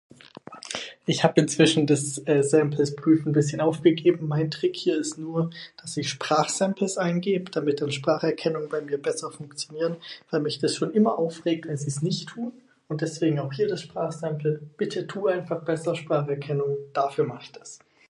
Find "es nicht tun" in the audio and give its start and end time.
11.89-12.51